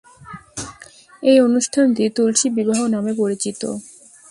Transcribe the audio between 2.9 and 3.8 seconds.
নামে পরিচিত।